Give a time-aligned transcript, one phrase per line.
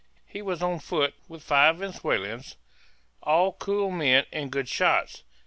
[0.25, 2.55] He was on foot, with five Venezuelans,
[3.21, 5.21] all cool men and good shots.